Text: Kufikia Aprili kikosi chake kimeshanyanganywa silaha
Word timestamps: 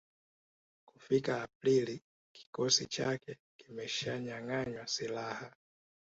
Kufikia 0.85 1.41
Aprili 1.41 2.03
kikosi 2.35 2.85
chake 2.85 3.37
kimeshanyanganywa 3.57 4.87
silaha 4.87 5.51